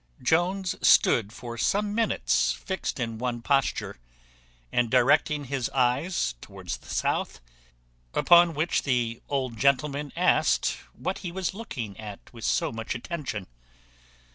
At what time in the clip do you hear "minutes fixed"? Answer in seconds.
1.93-2.99